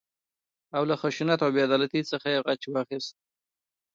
او 0.75 0.83
له 0.89 0.95
خشونت 1.01 1.39
او 1.45 1.49
بې 1.53 1.61
عدالتۍ 1.67 2.01
څخه 2.11 2.41
غچ 2.45 2.61
واخيست. 2.73 3.15